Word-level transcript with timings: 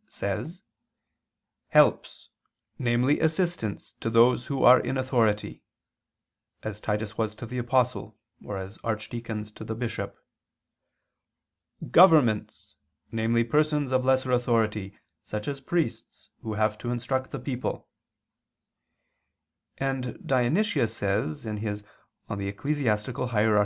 ],"says: 0.08 0.62
"Helps, 1.68 2.28
namely 2.80 3.20
assistants 3.20 3.92
to 4.00 4.10
those 4.10 4.46
who 4.46 4.64
are 4.64 4.80
in 4.80 4.96
authority," 4.96 5.62
as 6.64 6.80
Titus 6.80 7.16
was 7.16 7.32
to 7.36 7.46
the 7.46 7.58
Apostle, 7.58 8.18
or 8.44 8.58
as 8.58 8.76
archdeacons 8.82 9.52
to 9.52 9.62
the 9.62 9.76
bishop; 9.76 10.18
"governments, 11.92 12.74
namely 13.12 13.44
persons 13.44 13.92
of 13.92 14.04
lesser 14.04 14.32
authority, 14.32 14.98
such 15.22 15.46
as 15.46 15.60
priests 15.60 16.28
who 16.42 16.54
have 16.54 16.76
to 16.78 16.90
instruct 16.90 17.30
the 17.30 17.38
people": 17.38 17.86
and 19.78 20.26
Dionysius 20.26 20.92
says 20.92 21.44
(Eccl. 21.46 23.26
Hier. 23.30 23.52